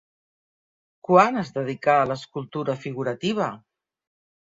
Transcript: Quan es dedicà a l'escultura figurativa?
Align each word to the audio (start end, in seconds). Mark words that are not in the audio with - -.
Quan 1.09 1.37
es 1.43 1.53
dedicà 1.59 1.99
a 1.99 2.09
l'escultura 2.15 2.79
figurativa? 2.89 3.55